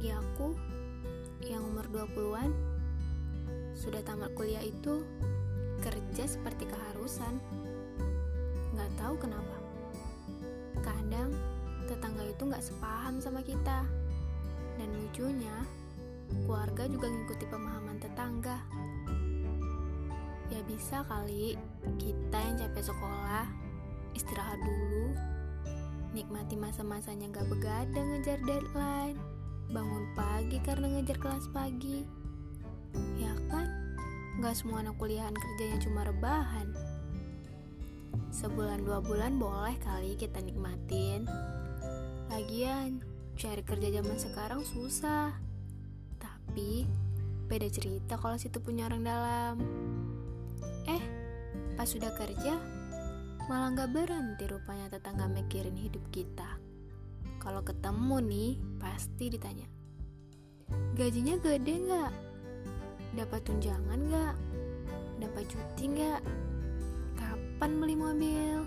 [0.00, 0.56] bagi aku
[1.44, 2.48] yang umur 20-an
[3.76, 5.04] sudah tamat kuliah itu
[5.84, 7.36] kerja seperti keharusan.
[8.72, 9.60] Nggak tahu kenapa.
[10.80, 11.36] Kadang
[11.84, 13.84] tetangga itu nggak sepaham sama kita.
[14.80, 15.52] Dan lucunya,
[16.48, 18.56] keluarga juga ngikuti pemahaman tetangga.
[20.48, 21.60] Ya bisa kali
[22.00, 23.52] kita yang capek sekolah,
[24.16, 25.12] istirahat dulu,
[26.16, 29.39] nikmati masa-masanya nggak begadang ngejar deadline
[29.70, 32.02] bangun pagi karena ngejar kelas pagi.
[33.16, 33.70] Ya kan,
[34.42, 36.74] gak semua anak kuliahan kerjanya cuma rebahan.
[38.34, 41.26] Sebulan dua bulan boleh kali kita nikmatin.
[42.30, 43.02] Lagian,
[43.38, 45.34] cari kerja zaman sekarang susah.
[46.18, 46.86] Tapi,
[47.48, 49.54] beda cerita kalau situ punya orang dalam.
[50.86, 51.02] Eh,
[51.78, 52.58] pas sudah kerja,
[53.48, 56.59] malah gak berhenti rupanya tetangga mikirin hidup kita.
[57.40, 59.64] Kalau ketemu nih, pasti ditanya.
[60.92, 62.12] Gajinya gede gak?
[63.16, 64.36] Dapat tunjangan gak?
[65.24, 66.20] Dapat cuti gak?
[67.16, 68.60] Kapan beli mobil?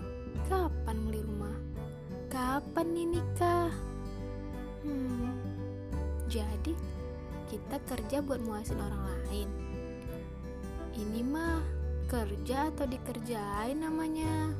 [0.50, 1.54] Kapan beli rumah?
[2.26, 3.70] Kapan nih nikah?
[4.82, 5.38] Hmm,
[6.26, 6.74] jadi
[7.46, 9.48] kita kerja buat muasin orang lain.
[10.98, 11.62] Ini mah
[12.10, 14.50] kerja atau dikerjain namanya.